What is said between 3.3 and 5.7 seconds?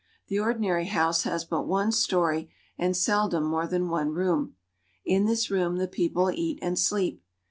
more than one room. In this